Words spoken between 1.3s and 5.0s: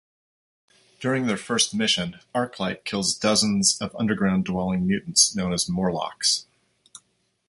first mission, Arclight kills dozens of underground-dwelling